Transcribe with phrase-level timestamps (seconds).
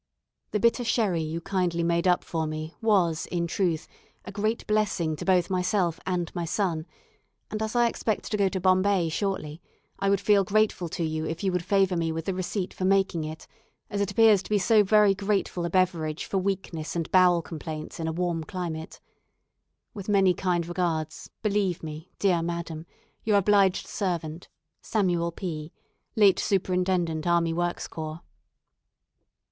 [0.49, 3.87] "The bitter sherry you kindly made up for me was in truth
[4.25, 6.87] a great blessing to both myself and my son,
[7.51, 9.61] and as I expect to go to Bombay shortly,
[9.99, 12.83] I would feel grateful to you if you would favour me with the receipt for
[12.83, 13.45] making it,
[13.91, 17.99] as it appears to be so very grateful a beverage for weakness and bowel complaints
[17.99, 18.99] in a warm climate.
[19.93, 22.87] With many kind regards, believe me, dear madam,
[23.23, 24.49] your obliged servant,
[24.81, 25.71] "Samuel P,
[26.15, 28.21] "Late Superintendent Army Works Corps."